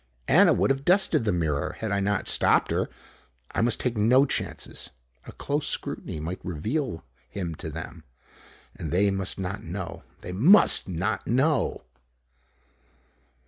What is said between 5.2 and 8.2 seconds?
A close scrutiny might reveal him to them,